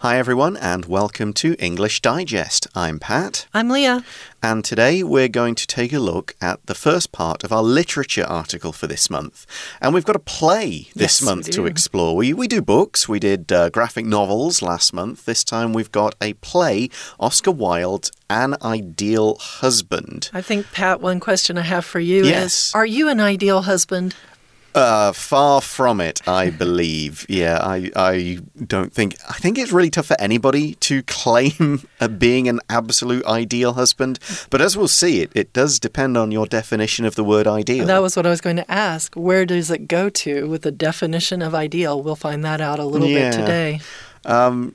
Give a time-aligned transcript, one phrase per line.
[0.00, 2.68] Hi, everyone, and welcome to English Digest.
[2.72, 3.48] I'm Pat.
[3.52, 4.04] I'm Leah.
[4.40, 8.22] And today we're going to take a look at the first part of our literature
[8.22, 9.44] article for this month.
[9.80, 12.14] And we've got a play this Yes, month to explore.
[12.14, 15.24] We, we do books, we did uh, graphic novels last month.
[15.24, 20.30] This time we've got a play, Oscar Wilde's An Ideal Husband.
[20.32, 22.68] I think, Pat, one question I have for you Yes.
[22.68, 24.14] is Are you an ideal husband?
[24.78, 27.26] Uh, far from it, I believe.
[27.28, 29.16] Yeah, I, I don't think.
[29.28, 31.82] I think it's really tough for anybody to claim
[32.18, 34.20] being an absolute ideal husband.
[34.50, 37.86] But as we'll see, it, it does depend on your definition of the word ideal.
[37.86, 39.14] That was what I was going to ask.
[39.14, 42.00] Where does it go to with the definition of ideal?
[42.00, 43.30] We'll find that out a little Yeah.
[43.30, 43.80] bit today.
[44.24, 44.74] Um,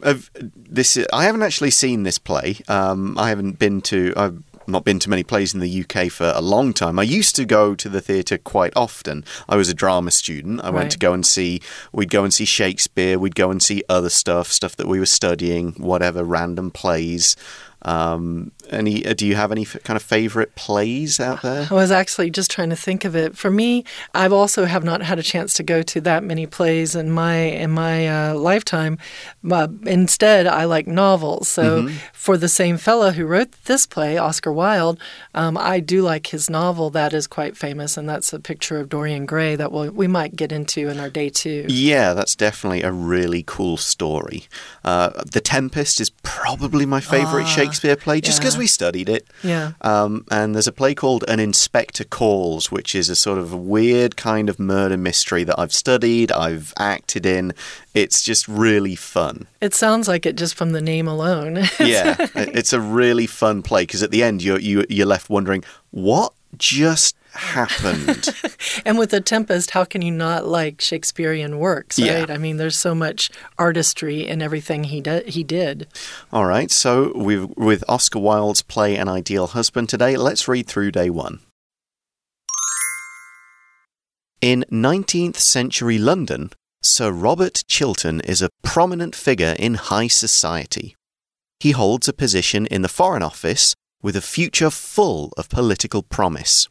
[0.56, 2.58] this, I haven't actually seen this play.
[2.68, 4.14] Um, I haven't been to.
[4.18, 6.98] I've not been to many plays in the UK for a long time.
[6.98, 9.26] I used to go to the theatre quite often.
[9.50, 10.62] I was a drama student.
[10.64, 11.62] I went to go and see.
[11.92, 13.20] We'd go and see Shakespeare.
[13.20, 17.36] We'd go and see other stuff, stuff that we were studying, whatever random plays.
[17.82, 19.06] Um, any?
[19.06, 21.68] uh, Do you have any f- kind of favourite plays out there?
[21.70, 23.38] I was actually just trying to think of it.
[23.38, 23.84] For me,
[24.14, 27.36] I've also have not had a chance to go to that many plays in my
[27.36, 28.98] in my uh, lifetime.
[29.44, 31.48] But instead, I like novels.
[31.48, 35.00] So for the same fellow who wrote this play, Oscar Wilde,
[35.34, 38.90] um, I do like his novel that is quite famous, and that's a picture of
[38.90, 41.66] Dorian Gray that we'll, we might get into in our day two.
[41.68, 44.48] Yeah, that's definitely a really cool story.
[44.84, 48.53] Uh, the Tempest is probably my favourite Shakespeare play, just because yeah.
[48.58, 49.28] We studied it.
[49.44, 49.74] Yeah.
[49.82, 54.16] Um, and there's a play called An Inspector Calls, which is a sort of weird
[54.18, 57.54] kind of murder mystery that I've studied, I've acted in.
[57.94, 59.48] It's just really fun.
[59.62, 61.64] It sounds like it just from the name alone.
[61.80, 65.64] Yeah, it's a really fun play because at the end you're you, you're left wondering
[65.92, 68.30] what just happened.
[68.86, 72.20] and with The Tempest, how can you not like Shakespearean works, Yeah.
[72.20, 72.32] right?
[72.32, 75.88] I mean, there's so much artistry in everything he, he did.
[76.32, 80.92] All right, so we've, with Oscar Wilde's play An Ideal Husband today, let's read through
[80.92, 81.40] day one.
[84.42, 86.52] In 19th century London,
[86.82, 90.96] Sir Robert Chiltern is a prominent figure in high society.
[91.62, 93.74] He holds a position in the Foreign Office
[94.04, 96.68] with a future full of political promise.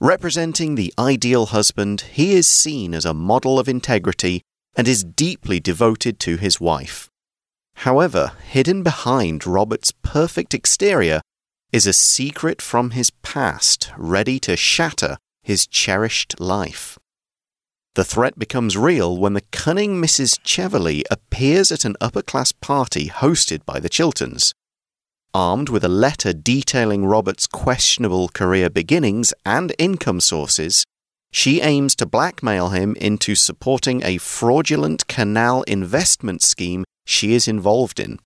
[0.00, 4.42] Representing the ideal husband, he is seen as a model of integrity
[4.76, 7.08] and is deeply devoted to his wife.
[7.76, 11.22] However, hidden behind Robert's perfect exterior
[11.72, 16.98] is a secret from his past ready to shatter his cherished life.
[17.94, 20.38] The threat becomes real when the cunning Mrs.
[20.44, 24.52] Cheveley appears at an upper class party hosted by the Chilterns.
[25.34, 30.84] Armed with a letter detailing Robert's questionable career beginnings and income sources,
[31.30, 38.00] she aims to blackmail him into supporting a fraudulent canal investment scheme she is involved
[38.00, 38.18] in.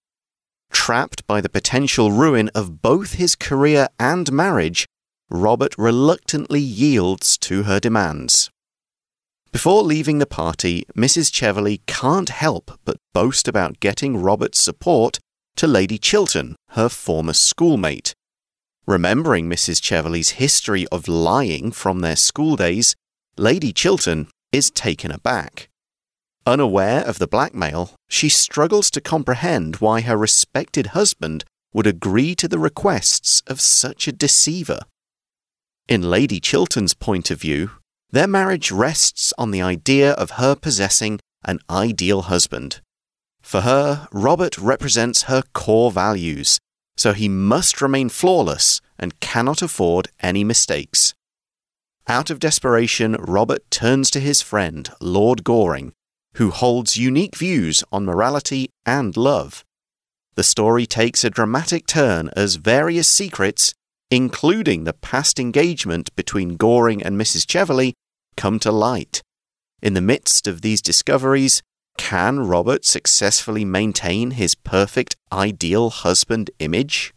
[0.70, 4.86] Trapped by the potential ruin of both his career and marriage,
[5.28, 8.50] Robert reluctantly yields to her demands.
[9.52, 11.32] Before leaving the party, Mrs.
[11.32, 15.18] Cheveley can't help but boast about getting Robert's support
[15.60, 18.14] to Lady Chiltern, her former schoolmate.
[18.86, 19.78] Remembering Mrs.
[19.82, 22.96] Cheveley's history of lying from their school days,
[23.36, 25.68] Lady Chiltern is taken aback.
[26.46, 31.44] Unaware of the blackmail, she struggles to comprehend why her respected husband
[31.74, 34.80] would agree to the requests of such a deceiver.
[35.90, 37.72] In Lady Chiltern's point of view,
[38.10, 42.80] their marriage rests on the idea of her possessing an ideal husband.
[43.42, 46.58] For her, Robert represents her core values,
[46.96, 51.14] so he must remain flawless and cannot afford any mistakes.
[52.06, 55.92] Out of desperation, Robert turns to his friend, Lord Goring,
[56.34, 59.64] who holds unique views on morality and love.
[60.34, 63.74] The story takes a dramatic turn as various secrets,
[64.10, 67.48] including the past engagement between Goring and Mrs.
[67.48, 67.94] Cheveley,
[68.36, 69.22] come to light.
[69.82, 71.62] In the midst of these discoveries,
[71.96, 77.14] can Robert successfully maintain his perfect ideal husband image?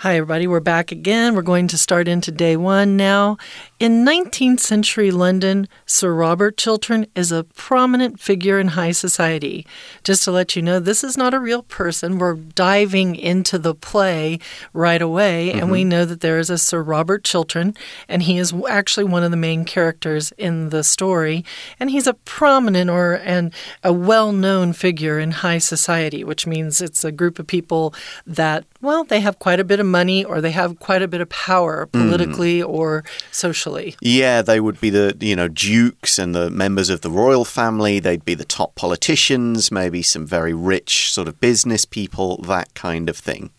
[0.00, 0.46] Hi, everybody.
[0.46, 1.34] We're back again.
[1.34, 3.38] We're going to start into day one now.
[3.80, 9.66] In 19th century London, Sir Robert Chiltern is a prominent figure in high society.
[10.04, 12.18] Just to let you know, this is not a real person.
[12.18, 14.38] We're diving into the play
[14.74, 15.88] right away, and we mm-hmm.
[15.88, 17.74] know that there is a Sir Robert Chiltern,
[18.06, 21.42] and he is actually one of the main characters in the story.
[21.80, 23.50] And he's a prominent or and
[23.82, 27.94] a well-known figure in high society, which means it's a group of people
[28.26, 31.08] that, well, they have quite a bit of of money or they have quite a
[31.08, 31.92] bit of power mm.
[31.92, 33.96] politically or socially.
[34.00, 38.00] Yeah, they would be the, you know, dukes and the members of the royal family.
[38.00, 43.08] They'd be the top politicians, maybe some very rich sort of business people, that kind
[43.08, 43.50] of thing.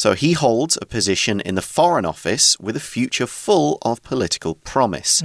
[0.00, 4.54] So he holds a position in the Foreign Office with a future full of political
[4.54, 5.20] promise.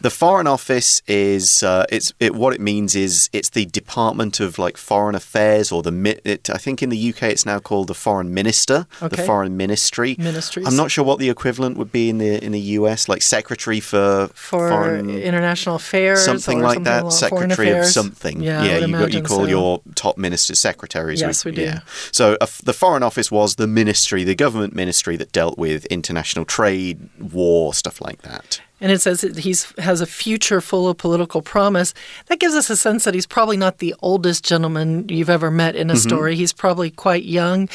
[0.00, 4.60] The Foreign Office is uh, it's it what it means is it's the Department of
[4.60, 7.94] like Foreign Affairs or the it, I think in the UK it's now called the
[7.94, 10.14] Foreign Minister, the Foreign Ministry.
[10.20, 10.68] Ministries.
[10.68, 13.80] I'm not sure what the equivalent would be in the in the US, like Secretary
[13.80, 18.40] for For Foreign international affairs, something like something that, secretary of something.
[18.40, 19.46] Yeah, would you, you call so.
[19.46, 21.20] your top ministers secretaries.
[21.20, 21.62] Yes, we do.
[21.62, 21.80] Yeah.
[22.12, 26.44] So uh, the Foreign Office was the ministry, the government ministry that dealt with international
[26.44, 28.60] trade, war, stuff like that.
[28.82, 31.94] And it says that he's has a future full of political promise.
[32.26, 35.76] That gives us a sense that he's probably not the oldest gentleman you've ever met
[35.76, 36.34] in a story.
[36.34, 37.68] He's probably quite young,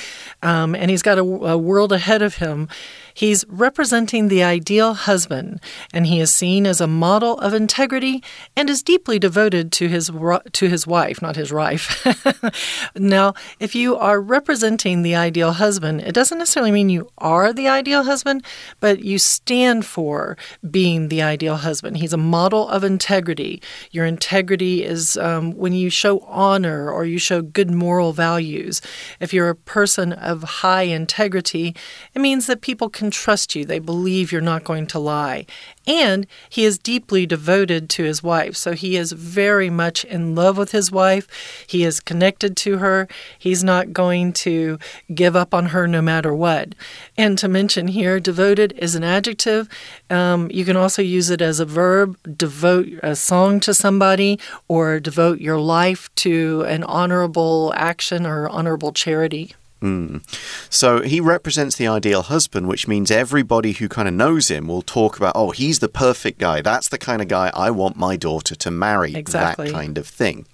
[0.43, 2.67] um, and he's got a, a world ahead of him.
[3.13, 5.59] He's representing the ideal husband,
[5.91, 8.21] and he is seen as a model of integrity
[8.55, 10.11] and is deeply devoted to his
[10.51, 12.05] to his wife, not his wife.
[12.95, 17.67] now, if you are representing the ideal husband, it doesn't necessarily mean you are the
[17.67, 18.43] ideal husband,
[18.81, 20.37] but you stand for
[20.69, 21.97] being the ideal husband.
[21.97, 23.61] He's a model of integrity.
[23.91, 28.81] Your integrity is um, when you show honor or you show good moral values.
[29.19, 31.75] If you're a person of high integrity,
[32.13, 33.63] it means that people can trust you.
[33.65, 35.45] They believe you're not going to lie.
[35.87, 38.57] And he is deeply devoted to his wife.
[38.57, 41.65] So he is very much in love with his wife.
[41.65, 43.07] He is connected to her.
[43.39, 44.77] He's not going to
[45.15, 46.75] give up on her no matter what.
[47.17, 49.69] And to mention here, devoted is an adjective.
[50.09, 54.99] Um, you can also use it as a verb, devote a song to somebody or
[54.99, 59.55] devote your life to an honorable action or honorable charity.
[59.81, 60.17] Hmm.
[60.69, 64.81] So he represents the ideal husband, which means everybody who kind of knows him will
[64.81, 66.61] talk about, oh, he's the perfect guy.
[66.61, 69.13] That's the kind of guy I want my daughter to marry.
[69.15, 69.67] Exactly.
[69.67, 70.47] That kind of thing.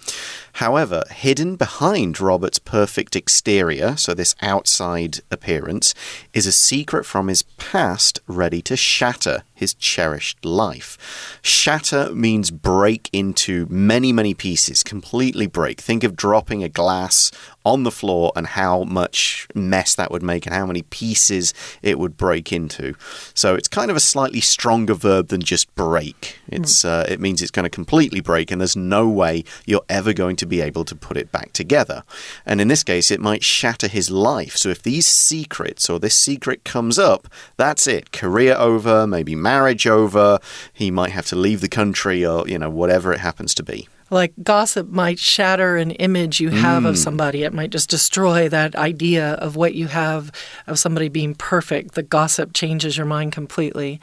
[0.57, 5.95] However, hidden behind Robert's perfect exterior, so this outside appearance,
[6.31, 11.39] is a secret from his past ready to shatter his cherished life.
[11.41, 15.81] Shatter means break into many, many pieces, completely break.
[15.81, 17.31] Think of dropping a glass
[17.65, 21.97] on the floor and how much mess that would make and how many pieces it
[21.97, 22.93] would break into.
[23.33, 26.39] So it's kind of a slightly stronger verb than just break.
[26.47, 30.13] It's uh, it means it's going to completely break and there's no way you're ever
[30.13, 32.03] going to be able to put it back together.
[32.45, 34.55] And in this case it might shatter his life.
[34.57, 37.27] So if these secrets or this secret comes up,
[37.57, 38.11] that's it.
[38.11, 40.39] Career over, maybe marriage over,
[40.71, 43.87] he might have to leave the country or you know whatever it happens to be.
[44.13, 46.89] Like gossip might shatter an image you have Mm.
[46.89, 47.43] of somebody.
[47.43, 50.31] It might just destroy that idea of what you have
[50.67, 51.95] of somebody being perfect.
[51.95, 53.99] The gossip changes your mind completely.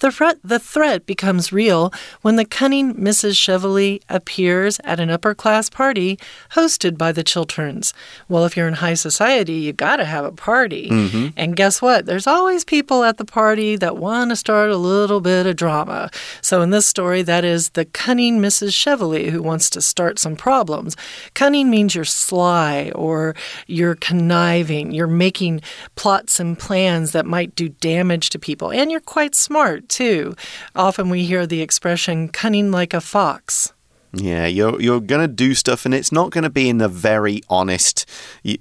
[0.00, 1.92] The threat, the threat becomes real
[2.22, 3.36] when the cunning Mrs.
[3.38, 6.18] Cheveley appears at an upper class party
[6.56, 7.94] hosted by the Chilterns.
[8.28, 10.88] Well, if you're in high society, you got to have a party.
[10.90, 11.28] Mm-hmm.
[11.36, 12.06] And guess what?
[12.06, 16.10] There's always people at the party that want to start a little bit of drama.
[16.40, 18.74] So in this story, that is the cunning Mrs.
[18.74, 20.96] Cheveley who wants to start some problems.
[21.34, 25.60] Cunning means you're sly or you're conniving, you're making
[25.94, 30.34] plots and plans that might do damage to people, and you're quite smart too.
[30.74, 33.74] Often we hear the expression cunning like a fox.
[34.14, 38.04] Yeah, you're you're gonna do stuff, and it's not gonna be in a very honest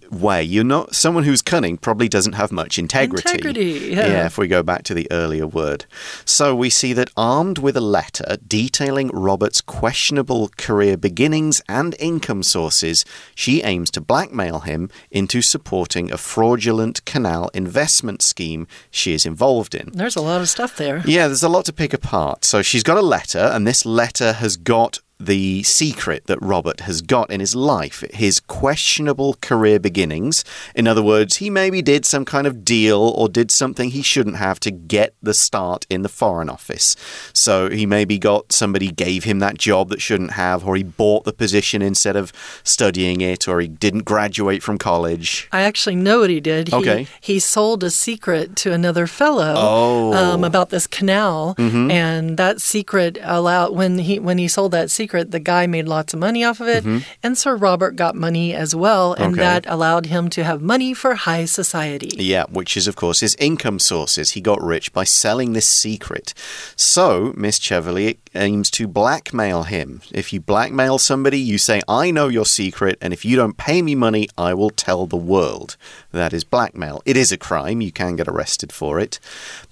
[0.09, 0.41] way.
[0.41, 1.77] You're not someone who's cunning.
[1.77, 3.29] Probably doesn't have much integrity.
[3.29, 4.25] Integrity, yeah.
[4.25, 5.85] If we go back to the earlier word,
[6.23, 12.43] so we see that armed with a letter detailing Robert's questionable career beginnings and income
[12.43, 13.03] sources,
[13.35, 19.75] she aims to blackmail him into supporting a fraudulent canal investment scheme she is involved
[19.75, 19.91] in.
[19.91, 21.01] There's a lot of stuff there.
[21.05, 22.45] Yeah, there's a lot to pick apart.
[22.45, 27.01] So she's got a letter, and this letter has got the secret that Robert has
[27.01, 30.43] got in his life his questionable career beginnings.
[30.75, 34.37] In other words, he maybe did some kind of deal or did something he shouldn't
[34.37, 36.95] have to get the start in the Foreign Office.
[37.33, 41.23] So he maybe got somebody gave him that job that shouldn't have, or he bought
[41.25, 42.31] the position instead of
[42.63, 45.47] studying it, or he didn't graduate from college.
[45.51, 46.69] I actually know what he did.
[46.69, 47.07] He, Okay.
[47.19, 50.13] He sold a secret to another fellow Oh.
[50.13, 55.10] um, about this canal, and that secret allowed when he when he sold that secret,
[55.11, 56.99] secret, the guy made lots of money off of it, Mm-hmm.
[57.21, 59.41] and Sir Robert got money as well, and Okay.
[59.41, 62.11] that allowed him to have money for high society.
[62.17, 64.31] Yeah, which is, of course, his income sources.
[64.31, 66.33] He got rich by selling this secret.
[66.77, 70.01] So, Miss Cheveley aims to blackmail him.
[70.13, 73.81] If you blackmail somebody, you say, I know your secret, and if you don't pay
[73.81, 75.75] me money, I will tell the world.
[76.13, 77.01] That is blackmail.
[77.05, 77.81] It is a crime.
[77.81, 79.19] You can get arrested for it.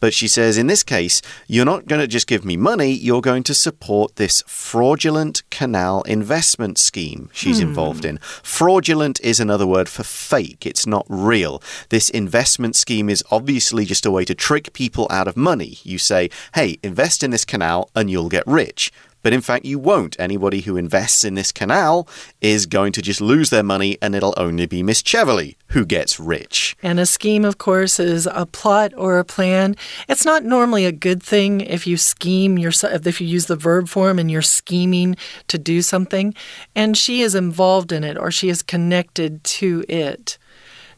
[0.02, 3.22] But she says, in this case, you're not going to just give me money, you're
[3.32, 7.68] going to support this fraudulent canal investment scheme she's hmm.
[7.68, 8.18] involved in.
[8.44, 11.62] Fraudulent is another word for fake, it's not real.
[11.90, 15.78] This investment scheme is obviously just a way to trick people out of money.
[15.84, 18.92] You say, hey, invest in this canal and you'll get rich.
[19.22, 20.20] But in fact, you won't.
[20.20, 22.08] Anybody who invests in this canal
[22.42, 26.20] is going to just lose their money, and it'll only be Miss Cheveley who gets
[26.20, 26.76] rich.
[26.82, 29.76] And a scheme, of course, is a plot or a plan.
[30.08, 33.88] It's not normally a good thing if you scheme yourself, if you use the verb
[33.88, 35.16] form and you're scheming
[35.48, 36.34] to do something.
[36.76, 40.38] And she is involved in it or she is connected to it.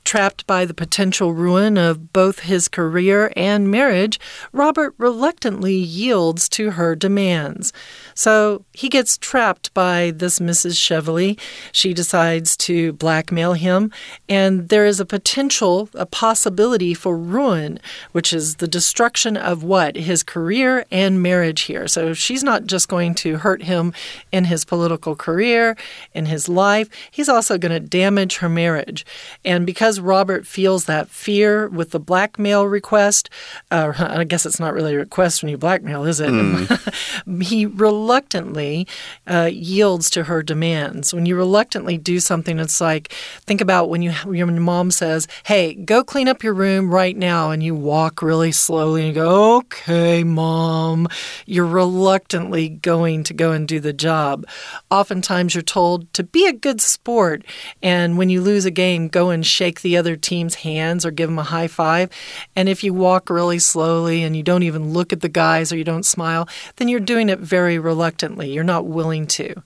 [0.04, 4.20] Trapped by the potential ruin of both his career and marriage,
[4.52, 7.72] Robert reluctantly yields to her demands.
[8.14, 10.78] So he gets trapped by this Mrs.
[10.78, 11.38] Cheveley.
[11.72, 13.92] She decides to blackmail him,
[14.28, 17.80] and there is a potential, a possibility for ruin,
[18.12, 19.96] which is the destruction of what?
[19.96, 21.88] His career and marriage here.
[21.88, 23.94] So she's not just going to hurt him
[24.32, 25.78] in his political career,
[26.14, 29.06] in his life, he's also going to damage her marriage.
[29.46, 33.30] And because Robert feels that fear with the blackmail request,
[33.70, 36.32] uh, I guess it's not really a request when you blackmail, is it?
[37.42, 38.88] he reluctantly
[39.28, 41.14] uh, yields to her demands.
[41.14, 43.14] When you reluctantly do something, it's like
[43.46, 47.52] think about when you your mom says, "Hey, go clean up your room right now,"
[47.52, 51.08] and you walk really slowly and go, "Okay, mom."
[51.46, 54.46] You're reluctantly going to go and do the job.
[54.90, 57.44] Oftentimes, you're told to be a good sport,
[57.82, 61.30] and when you lose a game, go and shake the other team's hands or give
[61.30, 62.10] them a high five.
[62.56, 65.78] And if you walk really slowly and you don't even look at the guys or
[65.78, 66.48] you don't smile,
[66.78, 68.52] then you're doing it very reluctantly.
[68.52, 69.62] You're not willing to.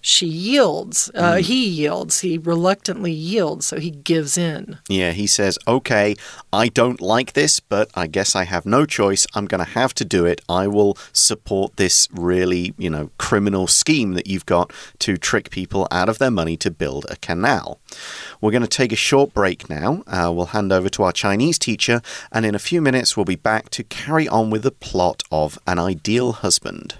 [0.00, 1.10] She yields.
[1.14, 2.20] Uh, He yields.
[2.20, 4.78] He reluctantly yields, so he gives in.
[4.88, 6.16] Yeah, he says, okay,
[6.52, 9.26] I don't like this, but I guess I have no choice.
[9.34, 10.40] I'm going to have to do it.
[10.48, 15.86] I will support this really, you know, criminal scheme that you've got to trick people
[15.90, 17.78] out of their money to build a canal.
[18.40, 20.02] We're going to take a short break now.
[20.06, 22.00] Uh, we'll hand over to our Chinese teacher,
[22.32, 25.58] and in a few minutes, we'll be back to carry on with the plot of
[25.66, 26.94] An Ideal Husband.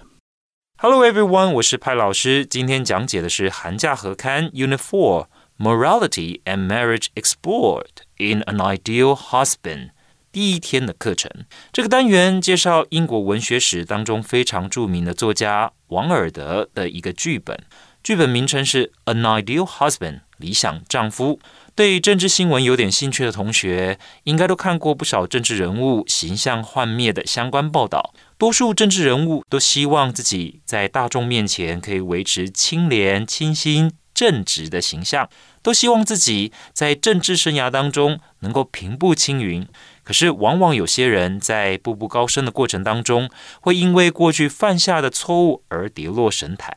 [0.83, 2.43] Hello everyone，我是派老师。
[2.43, 5.27] 今天讲解的是寒假合刊 Unit Four
[5.59, 9.91] Morality and Marriage Explored in an Ideal Husband
[10.31, 11.29] 第一天的课程。
[11.71, 17.63] 这个单元介绍英国文学史当中非常著名的作家王尔德的一个剧本，
[18.01, 19.97] 剧本名称是《An Ideal Husband》
[20.37, 21.39] 理想丈夫。
[21.75, 28.13] 对政治新闻有点兴趣的同学，应该都看过不少政治人物形象幻灭的相关报道。
[28.41, 35.29] 多数政治人物都希望自己在大众面前可以维持清廉、清新、正直的形象，
[35.61, 39.67] 都希望自己在政治生涯当中能够平步青云。
[40.01, 43.29] 可是，往往有些人在步步高升的过程当中，
[43.61, 46.73] 会因为过去犯下的错误而跌落神坛。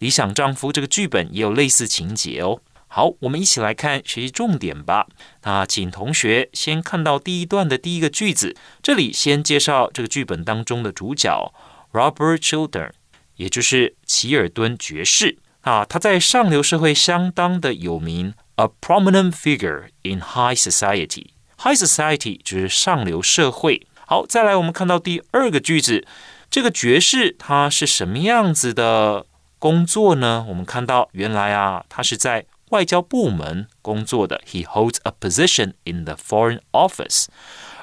[0.00, 2.60] 理想丈夫这个剧本也有类似情节哦。
[2.92, 5.06] 好，我们一起来看学习重点吧。
[5.44, 11.54] 那请同学先看到第一段的第一个句子，这里先介绍这个剧本当中的主角
[11.92, 12.90] Robert Chiltern，
[13.36, 21.26] 也就是齐尔敦爵士啊，他在上流社会相当的有名，a prominent figure in high society。
[21.58, 23.86] High society 就是上流社会。
[24.04, 26.04] 好，再来我们看到第二个句子，
[26.50, 29.24] 这个爵士他是什么样子的
[29.60, 30.44] 工作呢？
[30.48, 37.27] 我们看到原来啊，他是在外交部门工作的，He holds a position in the Foreign Office，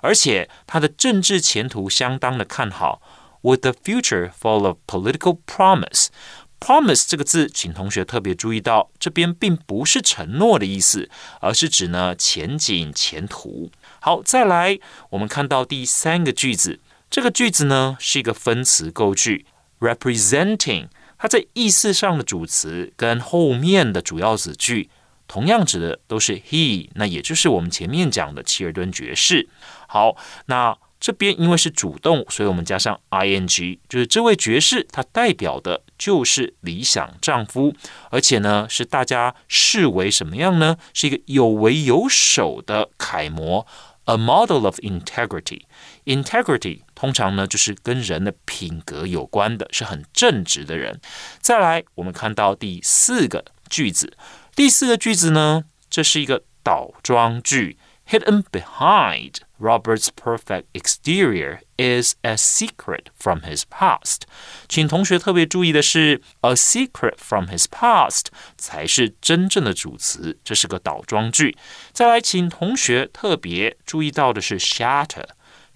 [0.01, 3.01] 而且他的政治前途相当的看好，
[3.43, 13.71] with a future full of political promise。Promise 这个字，请同学特别注意到，这边并不是承诺的意思，而是指呢前景、前途。
[14.01, 14.79] 好，再来，
[15.11, 16.79] 我们看到第三个句子，
[17.11, 19.47] 这个句子呢是一个分词构句，
[19.81, 20.89] representing。
[21.18, 24.90] 它在意思上的主词跟后面的主要子句
[25.28, 29.50] 同样指的都是 he，那也就是我们前面讲的齐尔顿爵士。
[29.88, 37.76] 好，那这边因为是主动，所以我们加上 ing，就是这位爵士他代表的就是理想丈夫，
[38.10, 40.78] 而且呢是大家视为什么样呢？
[40.94, 43.68] 是一个有为有守的楷模
[44.06, 45.62] a model of integrity.
[46.08, 51.02] Integrity 通常呢就是跟人的品格有关的，是很正直的人。
[51.42, 54.16] 再来，我们看到第四个句子，
[54.56, 57.78] 第四个句子呢，这是一个倒装句
[58.10, 59.34] ，hidden behind。
[59.60, 64.22] Robert's perfect exterior is a secret from his past。
[64.70, 71.58] 请同学特别注意的是，a secret from his past 才是真正的主词，这是个倒装句。
[71.92, 75.26] 再来，请同学特别注意到的是 shatter。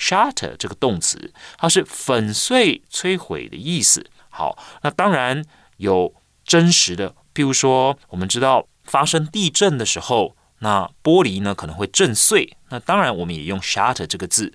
[0.01, 4.09] Shatter 这个动词，它是粉碎、摧毁的意思。
[4.29, 5.45] 好，那当然
[5.77, 10.35] 有真实的，譬如说，我们知道发生地震的时候。
[10.63, 14.53] 那玻璃呢可能会震碎，那当然我们也用 shatter 这个字，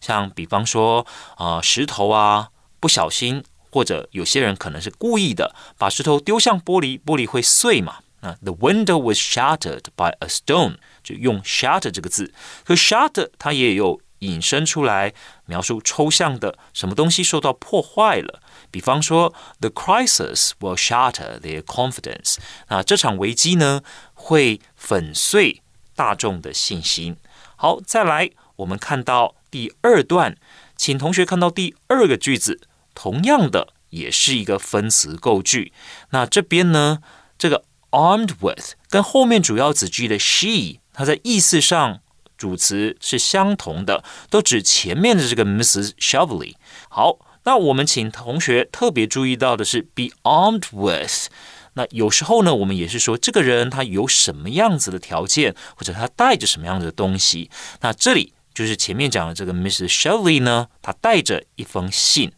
[0.00, 2.48] 像比方说啊石头啊
[2.80, 7.98] 不小心，或者有些人可能是故意的，把石头丢向玻璃，玻璃会碎嘛。
[8.22, 12.34] 那 the window was shattered by a stone，就用 shatter 这个字。
[12.64, 15.12] 可 shatter 它也有引申出来
[15.46, 18.40] 描述抽象的什么东西受到破坏了。
[18.70, 22.36] 比方说，the crisis will shatter their confidence。
[22.68, 23.82] 那这场危机呢，
[24.14, 25.62] 会粉碎
[25.94, 27.16] 大众的信心。
[27.56, 30.36] 好，再来，我们看到第二段，
[30.76, 32.60] 请同学看到第二个句子，
[32.94, 35.72] 同样的也是一个分词构句。
[36.10, 36.98] 那这边呢，
[37.38, 42.00] 这个 armed with 跟后面主要子句的 she，它在意思上
[42.44, 45.92] 主词是相同的，都指前面的这个 Mrs.
[45.98, 46.54] Shovely。
[46.90, 47.18] 好。
[47.46, 51.28] 那我们请同学特别注意到的是 be armed with。
[51.74, 57.50] 那有时候呢，我们也是说这个人他有什么样子的条件，或者他带着什么样子的东西。
[57.82, 59.90] 那这里就是前面讲的这个 Mrs.
[59.90, 62.32] Shovely 呢，他带着一封信。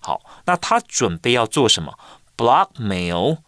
[0.00, 1.98] 好，那他准备要做什么
[2.36, 3.38] ？Blackmail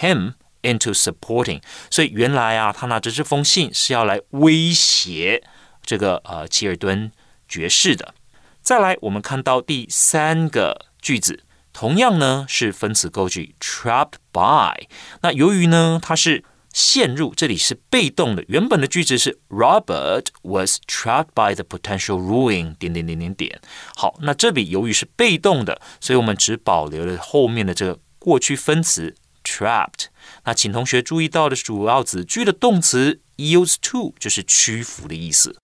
[0.00, 0.32] him
[0.64, 1.62] into supporting。
[1.90, 5.44] 所以原来啊，他拿着这封信是要来威胁
[5.84, 7.12] 这个呃吉尔顿
[7.46, 8.14] 爵士的。
[8.62, 14.88] 再来，我们看到第三个句子，同样呢是分词构句，trapped by。
[15.20, 16.42] 那由于呢它是
[16.72, 23.60] 陷入，这里是被动的，原本的句子是 Robert was trapped by the potential ruin 点点点点点。
[23.94, 29.14] 好，那这里由于是被动的，所以我们只保留了后面的这个过去分词
[29.53, 30.07] trapped。
[30.45, 35.57] 那请同学注意到的主要子句的动词 yields to，就是屈服的意思。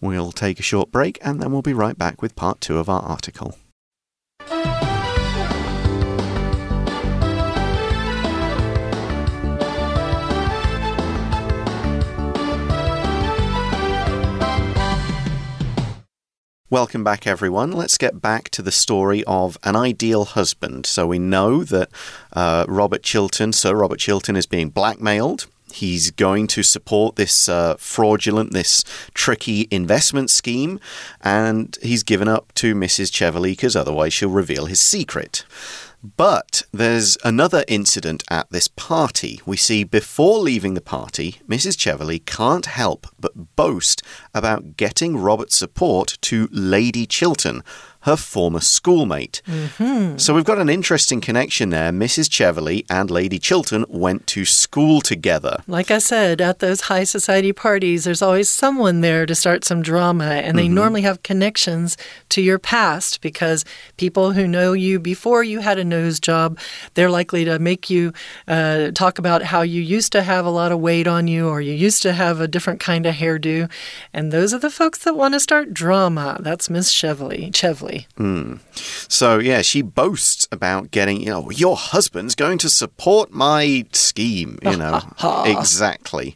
[0.00, 2.88] We'll take a short break and then we'll be right back with part two of
[2.90, 3.54] our article.
[16.71, 17.71] Welcome back, everyone.
[17.71, 20.85] Let's get back to the story of an ideal husband.
[20.85, 21.89] So, we know that
[22.31, 27.75] uh, Robert Chiltern, Sir Robert Chiltern, is being blackmailed He's going to support this uh,
[27.77, 30.79] fraudulent, this tricky investment scheme,
[31.21, 33.13] and he's given up to Mrs.
[33.13, 35.45] Cheveley because otherwise she'll reveal his secret.
[36.01, 39.41] But there's another incident at this party.
[39.45, 41.77] We see before leaving the party, Mrs.
[41.77, 44.01] Cheveley can't help but boast
[44.33, 47.63] about getting Robert's support to Lady Chiltern,
[48.01, 49.41] her former schoolmate.
[49.47, 50.19] Mm -hmm.
[50.19, 51.91] So we've got an interesting connection there.
[51.91, 52.29] Mrs.
[52.29, 55.55] Cheveley and Lady Chiltern went to school together.
[55.67, 59.81] Like I said, at those high society parties, there's always someone there to start some
[59.81, 60.81] drama, and they mm -hmm.
[60.81, 61.97] normally have connections
[62.29, 63.65] to your past because
[63.97, 66.57] people who know you before you had a nose job,
[66.93, 68.11] they're likely to make you
[68.47, 71.61] uh, talk about how you used to have a lot of weight on you or
[71.61, 73.69] you used to have a different kind of hairdo.
[74.13, 76.37] And those are the folks that want to start drama.
[76.39, 77.51] That's Miss Cheveley.
[78.17, 78.59] Mm.
[79.11, 84.57] So, yeah, she boasts about getting, you know, your husband's going to support my scheme,
[84.63, 85.01] you know.
[85.45, 86.35] exactly.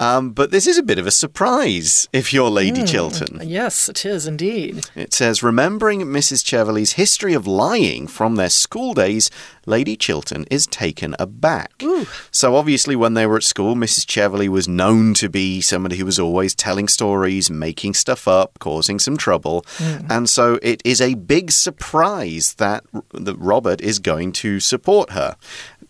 [0.00, 3.46] Um, but this is a bit of a surprise if you're Lady mm, Chiltern.
[3.46, 4.86] Yes, it is indeed.
[4.96, 6.42] It says, remembering Mrs.
[6.42, 9.30] Cheveley's history of lying from their school days,
[9.66, 11.70] Lady Chiltern is taken aback.
[11.82, 12.06] Ooh.
[12.30, 14.06] So, obviously, when they were at school, Mrs.
[14.08, 18.98] Cheveley was known to be somebody who was always telling stories, making stuff up, causing
[18.98, 19.62] some trouble.
[19.76, 20.10] Mm.
[20.10, 25.36] And so, it is a big surprise that, that Robert is going to support her.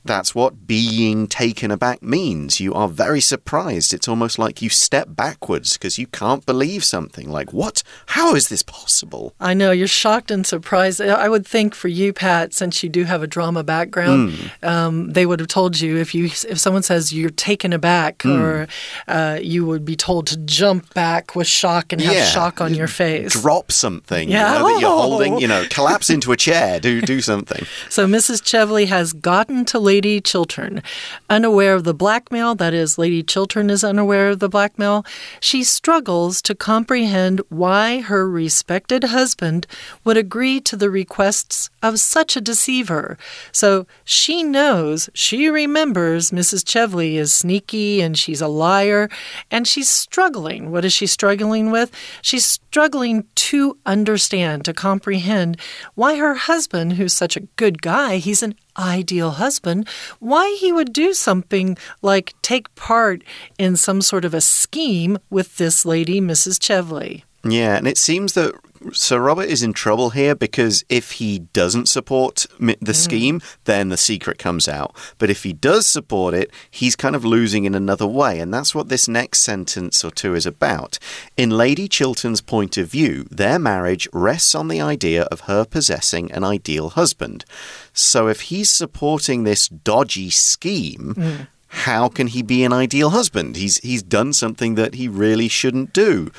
[0.05, 2.61] That's what being taken aback means.
[2.61, 3.93] You are very surprised.
[3.93, 7.31] It's almost like you step backwards because you can't believe something.
[7.31, 7.83] Like, what?
[8.07, 9.35] How is this possible?
[9.39, 11.01] I know, you're shocked and surprised.
[11.01, 14.69] I would think for you, Pat, since you do have a drama background, mm.
[14.69, 18.41] um, they would have told you if you if someone says you're taken aback mm.
[18.41, 18.69] or
[19.09, 22.25] uh, you would be told to jump back with shock and have yeah.
[22.25, 23.33] shock on your face.
[23.33, 24.55] Drop something yeah.
[24.55, 27.67] You know, that you're holding, you know, collapse into a chair, do, do something.
[27.89, 28.43] So Mrs.
[28.43, 30.85] Cheveley has gotten to Lady Chiltern.
[31.29, 35.05] Unaware of the blackmail, that is, Lady Chiltern is unaware of the blackmail,
[35.41, 39.67] she struggles to comprehend why her respected husband
[40.05, 43.19] would agree to the requests of such a deceiver.
[43.51, 46.65] So she knows, she remembers Mrs.
[46.65, 49.11] Cheveley is sneaky and she's a liar,
[49.51, 50.71] and she's struggling.
[50.71, 51.91] What is she struggling with?
[52.23, 55.57] She's struggling to understand, to comprehend
[55.97, 59.87] why her husband, who's such a good guy, he's an ideal husband,
[60.19, 63.23] why he would do something like take part
[63.59, 66.61] in some sort of a scheme with this lady, Mrs.
[66.61, 67.25] Cheveley.
[67.45, 68.55] Yeah, and it seems that
[68.93, 72.95] Sir Robert is in trouble here because if he doesn't support the mm.
[72.95, 74.97] scheme, then the secret comes out.
[75.19, 78.41] But if he does support it, he's kind of losing in another way.
[78.41, 80.99] And that's what this next sentence or two is about.
[81.37, 86.33] In Lady Chiltern's point of view, their marriage rests on the idea of her possessing
[86.33, 87.45] an ideal husband.
[87.93, 91.49] So if he's supporting this dodgy scheme, mm.
[91.69, 93.57] how can he be an ideal husband?
[93.57, 96.31] He's, he's done something that he really shouldn't do.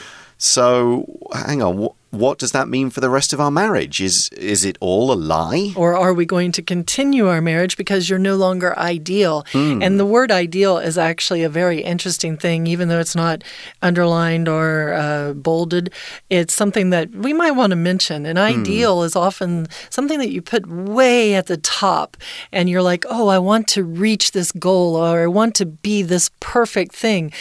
[0.44, 4.02] So, hang on, what does that mean for the rest of our marriage?
[4.02, 5.74] Is is it all a lie?
[5.76, 9.44] Or are we going to continue our marriage because you're no longer ideal?
[9.54, 9.82] Mm.
[9.84, 13.44] And the word ideal is actually a very interesting thing, even though it's not
[13.82, 15.94] underlined or uh, bolded.
[16.30, 18.26] It's something that we might want to mention.
[18.26, 18.60] An hmm.
[18.60, 19.06] ideal mm.
[19.06, 22.18] is often something that you put way at the top,
[22.52, 26.02] and you're like, oh, I want to reach this goal or I want to be
[26.04, 27.32] this perfect thing.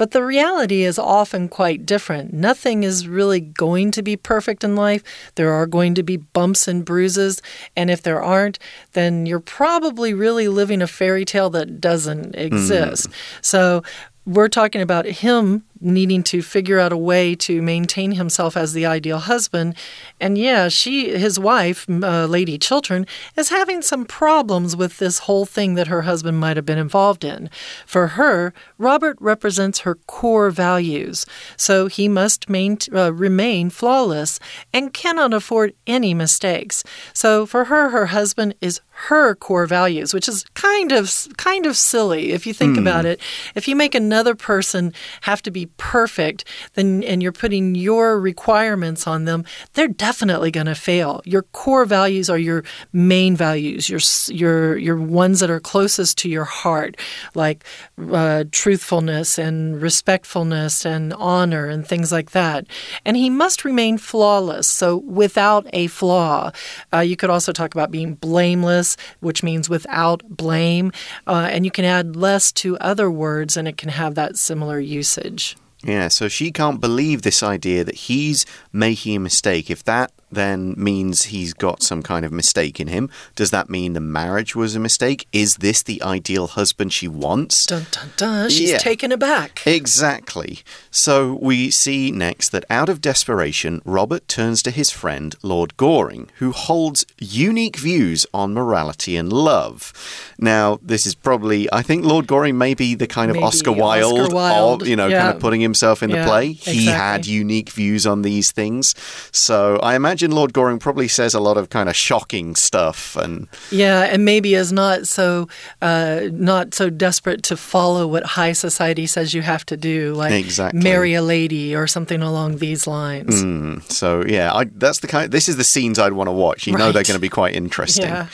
[0.00, 2.32] But the reality is often quite different.
[2.32, 5.02] Nothing is really going to be perfect in life.
[5.34, 7.42] There are going to be bumps and bruises.
[7.76, 8.58] And if there aren't,
[8.94, 13.10] then you're probably really living a fairy tale that doesn't exist.
[13.10, 13.14] Mm.
[13.42, 13.82] So
[14.24, 18.86] we're talking about him needing to figure out a way to maintain himself as the
[18.86, 19.74] ideal husband.
[20.20, 25.46] And yeah, she, his wife, uh, Lady Chiltern, is having some problems with this whole
[25.46, 27.50] thing that her husband might have been involved in.
[27.86, 34.38] For her, Robert represents her core values, so he must main, uh, remain flawless
[34.72, 36.84] and cannot afford any mistakes.
[37.12, 41.76] So for her, her husband is her core values, which is kind of kind of
[41.76, 42.80] silly if you think mm.
[42.80, 43.20] about it.
[43.54, 49.06] If you make another person have to be perfect, then and you're putting your requirements
[49.06, 51.22] on them, they're definitely going to fail.
[51.24, 56.28] Your core values are your main values, your your your ones that are closest to
[56.28, 56.96] your heart,
[57.34, 57.64] like
[58.12, 62.66] uh, truthfulness and respectfulness and honor and things like that.
[63.06, 66.50] And he must remain flawless, so without a flaw.
[66.92, 68.89] Uh, you could also talk about being blameless,
[69.20, 70.92] which means without blame,
[71.26, 74.78] uh, and you can add less to other words, and it can have that similar
[74.78, 75.56] usage.
[75.82, 79.70] Yeah, so she can't believe this idea that he's making a mistake.
[79.70, 83.10] If that then means he's got some kind of mistake in him.
[83.34, 85.26] Does that mean the marriage was a mistake?
[85.32, 87.66] Is this the ideal husband she wants?
[87.66, 88.50] Dun dun dun.
[88.50, 88.78] She's yeah.
[88.78, 89.66] taken aback.
[89.66, 90.60] Exactly.
[90.90, 96.30] So we see next that out of desperation, Robert turns to his friend Lord Goring,
[96.36, 99.92] who holds unique views on morality and love.
[100.38, 103.72] Now, this is probably, I think Lord Goring may be the kind of Maybe Oscar
[103.72, 104.82] Wilde, Oscar Wilde.
[104.82, 105.22] Of, you know, yeah.
[105.22, 106.52] kind of putting himself in yeah, the play.
[106.52, 108.94] He had unique views on these things.
[109.32, 113.16] So I imagine imagine Lord Goring probably says a lot of kind of shocking stuff,
[113.16, 115.48] and yeah, and maybe is not so
[115.80, 120.32] uh, not so desperate to follow what high society says you have to do, like
[120.32, 120.82] exactly.
[120.82, 123.42] marry a lady or something along these lines.
[123.42, 125.30] Mm, so yeah, I, that's the kind.
[125.30, 126.66] This is the scenes I'd want to watch.
[126.66, 126.80] You right.
[126.80, 128.06] know, they're going to be quite interesting.
[128.06, 128.26] Yeah.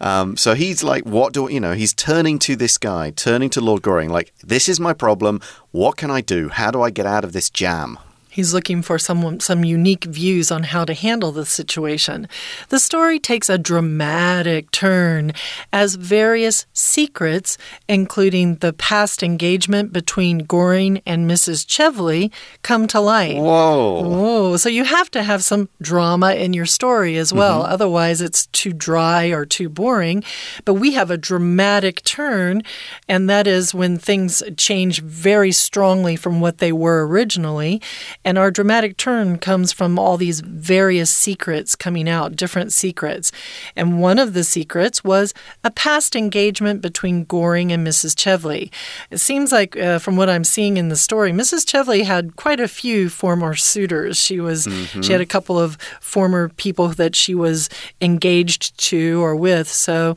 [0.00, 1.72] Um, so he's like, what do you know?
[1.72, 5.40] He's turning to this guy, turning to Lord Goring, like, this is my problem.
[5.70, 6.50] What can I do?
[6.50, 7.98] How do I get out of this jam?
[8.32, 12.26] He's looking for some some unique views on how to handle the situation.
[12.70, 15.32] The story takes a dramatic turn
[15.70, 21.66] as various secrets, including the past engagement between Goring and Mrs.
[21.68, 23.36] Cheveley, come to light.
[23.36, 24.00] Whoa.
[24.00, 24.56] Whoa.
[24.56, 27.60] So you have to have some drama in your story as well.
[27.60, 27.74] Mm -hmm.
[27.74, 30.24] Otherwise, it's too dry or too boring.
[30.64, 32.62] But we have a dramatic turn,
[33.08, 37.80] and that is when things change very strongly from what they were originally.
[38.24, 43.32] And our dramatic turn comes from all these various secrets coming out, different secrets.
[43.74, 48.16] And one of the secrets was a past engagement between Goring and Mrs.
[48.16, 48.70] Cheveley.
[49.10, 51.68] It seems like, uh, from what I'm seeing in the story, Mrs.
[51.68, 54.18] Cheveley had quite a few former suitors.
[54.18, 55.02] She was mm -hmm.
[55.02, 57.68] she had a couple of former people that she was
[58.00, 59.68] engaged to or with.
[59.68, 60.14] So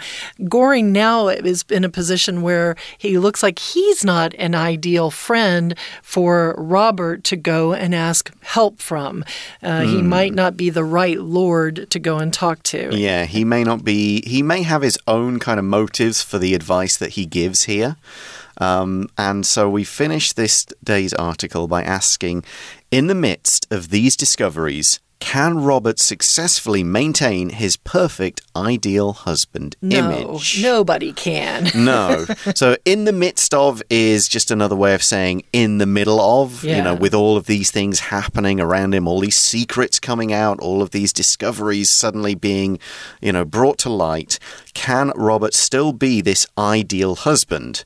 [0.50, 5.76] Goring now is in a position where he looks like he's not an ideal friend
[6.02, 9.24] for Robert to go and ask help from.
[9.64, 9.86] Uh, mm.
[9.86, 10.10] He hmm.
[10.10, 12.96] might not be the right Lord to go and talk to.
[12.96, 16.54] Yeah, he may not be, he may have his own kind of motives for the
[16.54, 17.96] advice that he gives here.
[18.58, 22.44] Um, and so we finish this day's article by asking
[22.92, 29.98] In the midst of these discoveries, can Robert successfully maintain his perfect ideal husband no,
[30.12, 30.62] image?
[30.62, 31.70] Nobody can.
[31.76, 32.26] no.
[32.56, 36.64] So, in the midst of is just another way of saying in the middle of,
[36.64, 36.78] yeah.
[36.78, 40.60] you know, with all of these things happening around him, all these secrets coming out,
[40.60, 42.80] all of these discoveries suddenly being,
[43.22, 44.40] you know, brought to light.
[44.74, 47.84] Can Robert still be this ideal husband?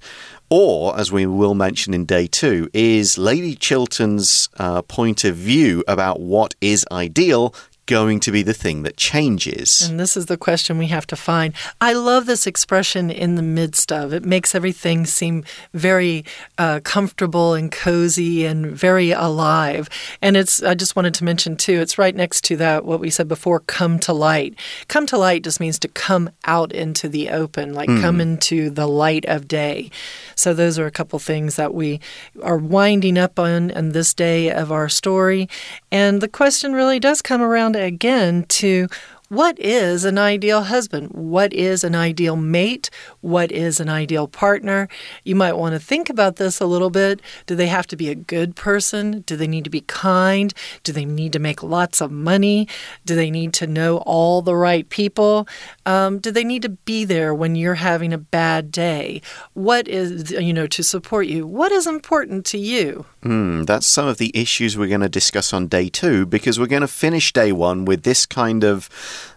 [0.49, 5.83] Or, as we will mention in day two, is Lady Chiltern's uh, point of view
[5.87, 7.53] about what is ideal
[7.89, 9.81] going to be the thing that changes?
[9.81, 11.53] And this is the question we have to find.
[11.81, 14.13] I love this expression in the midst of.
[14.13, 16.23] It makes everything seem very
[16.59, 19.89] uh, comfortable and cozy and very alive.
[20.21, 23.09] And it's, I just wanted to mention too, it's right next to that, what we
[23.09, 24.53] said before, come to light.
[24.87, 28.01] Come to light just means to come out into the open, like mm.
[28.01, 29.89] come into the light of day.
[30.35, 31.99] So those are a couple things that we
[32.43, 35.49] are winding up on in this day of our story.
[35.91, 38.87] And the question really does come around again to
[39.29, 41.09] what is an ideal husband?
[41.11, 42.89] What is an ideal mate?
[43.21, 44.87] What is an ideal partner?
[45.23, 47.21] You might want to think about this a little bit.
[47.45, 49.21] Do they have to be a good person?
[49.21, 50.51] Do they need to be kind?
[50.83, 52.67] Do they need to make lots of money?
[53.05, 55.47] Do they need to know all the right people?
[55.85, 59.21] Um, do they need to be there when you're having a bad day?
[59.53, 61.45] What is, you know, to support you?
[61.45, 63.05] What is important to you?
[63.23, 66.65] Mm, that's some of the issues we're going to discuss on day two because we're
[66.65, 68.89] going to finish day one with this kind of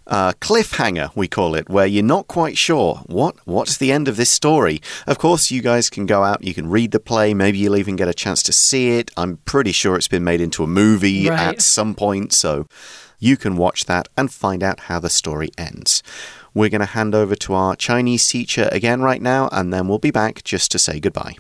[0.06, 4.16] uh, cliffhanger, we call it, where you're not quite sure what what's the end of
[4.16, 4.82] this story.
[5.06, 7.96] Of course, you guys can go out, you can read the play, maybe you'll even
[7.96, 9.12] get a chance to see it.
[9.18, 11.40] I'm pretty sure it's been made into a movie right.
[11.40, 12.66] at some point, so
[13.20, 16.04] you can watch that and find out how the story ends.
[16.54, 20.00] We're going to hand over to our Chinese teacher again right now, and then we'll
[20.00, 21.36] be back just to say goodbye.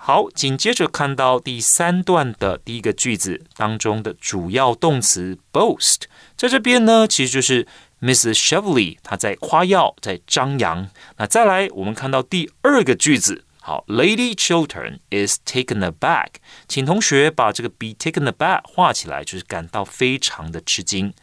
[0.00, 6.02] 好，紧接着看到第三段的第一个句子当中的主要动词 boast，
[6.35, 7.67] 在这边呢，其实就是
[8.01, 8.35] Mrs.
[8.35, 10.89] Cheveley 她在夸耀，在张扬。
[11.17, 16.27] 那再来，我们看到第二个句子，好，Lady Chiltern is taken aback，
[16.67, 21.13] 请同学把这个 be taken aback 画起来，就是感到非常的吃惊。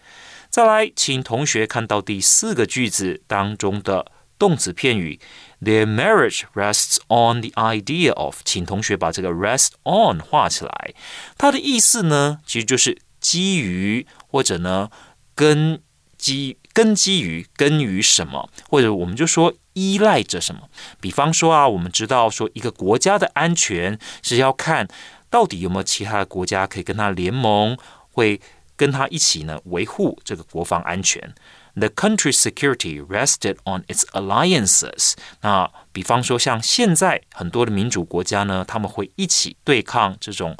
[0.48, 5.20] 再来，请同学看到第四个句子当中的动词片语。
[5.62, 10.94] Their marriage rests on the idea of，请同学把这个 rest on 画起来。
[11.36, 14.90] 它的意思呢，其实就是基于或者呢
[15.34, 15.80] 根
[16.16, 20.68] 基根基于根于什么，或者我们就说依赖着什么。
[21.00, 24.86] 比方说啊，我们知道说一个国家的安全是要看
[25.28, 27.76] 到底有没有其他的国家可以跟他联盟，
[28.10, 28.40] 会
[28.76, 31.34] 跟他一起呢维护这个国防安全。
[31.74, 35.14] The country's security rested on its alliances。
[35.40, 40.56] 那比方说，像现在很多的民主国家呢，他们会一起对抗这种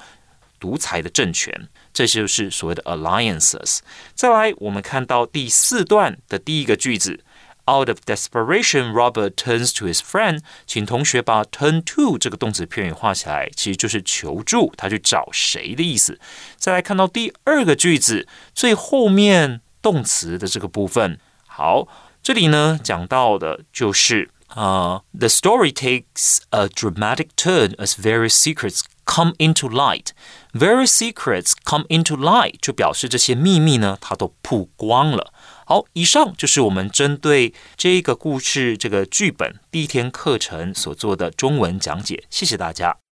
[0.61, 1.69] 独裁的政权，
[2.00, 3.80] 这就是所谓的 alliances。
[4.14, 7.24] 再来，我们看到第四段的第一个句子，
[7.66, 10.42] Out of desperation, Robert turns to his friend。
[10.66, 16.20] 请同学把 turn to 这个动词片语画起来，其实就是求助，他去找谁的意思。
[16.58, 19.62] 再来看到第二个句子最后面。
[19.86, 21.88] 动词的这个部分，好，
[22.24, 30.13] 这里呢讲到的就是啊、uh,，the story takes a dramatic turn as various secrets come into light.
[30.53, 35.33] Very secrets come into light 就表示这些秘密呢，它都曝光了。
[35.67, 42.25] 好，以上就是我们针对这个故事这个剧本第一天课程所做的中文讲解。
[42.31, 43.10] 谢谢大家。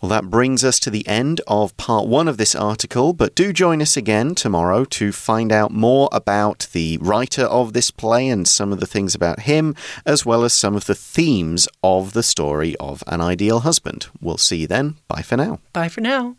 [0.00, 3.52] Well, that brings us to the end of part one of this article, but do
[3.52, 8.48] join us again tomorrow to find out more about the writer of this play and
[8.48, 9.74] some of the things about him,
[10.06, 14.06] as well as some of the themes of the story of An Ideal Husband.
[14.22, 14.96] We'll see you then.
[15.06, 15.60] Bye for now.
[15.74, 16.36] Bye for now.